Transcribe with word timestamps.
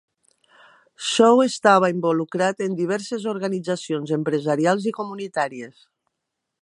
Shaw 1.07 1.41
estava 1.43 1.91
involucrat 1.95 2.63
en 2.69 2.73
diverses 2.79 3.29
organitzacions 3.35 4.15
empresarials 4.19 4.89
i 4.93 4.95
comunitàries. 5.03 5.87